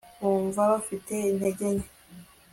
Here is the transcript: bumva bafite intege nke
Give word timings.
bumva 0.21 0.61
bafite 0.71 1.13
intege 1.31 1.65
nke 1.75 1.87